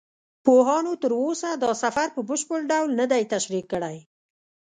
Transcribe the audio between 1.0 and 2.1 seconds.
تر اوسه دا سفر